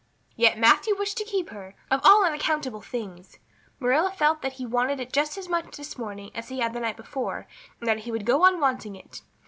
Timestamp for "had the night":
6.59-6.97